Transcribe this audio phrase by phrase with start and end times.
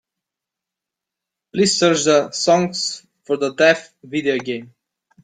[1.53, 4.73] Please search the Songs for the Deaf video game.